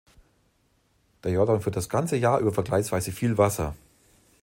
Der 1.23 1.31
Jordan 1.31 1.61
führt 1.61 1.75
das 1.75 1.87
ganze 1.87 2.17
Jahr 2.17 2.39
über 2.39 2.51
vergleichsweise 2.51 3.11
viel 3.11 3.37
Wasser. 3.37 3.75